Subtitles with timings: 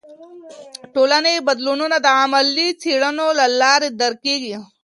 [0.93, 4.55] ټولنې بدلونونه د علمي څیړنو له لارې درک کیږي.